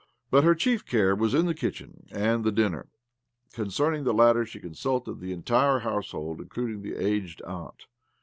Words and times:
But 0.31 0.43
her 0.43 0.55
chief 0.55 0.83
care 0.83 1.15
was 1.15 1.33
the 1.33 1.53
kitchen 1.53 2.07
and 2.11 2.43
the 2.43 2.51
dinner. 2.51 2.87
Concerning 3.53 4.03
the 4.03 4.15
latter 4.15 4.47
she 4.47 4.59
consulted 4.59 5.19
the 5.19 5.31
entire 5.31 5.77
household, 5.81 6.41
including 6.41 6.81
the 6.81 6.95
aged 6.95 7.39
aunt. 7.43 7.85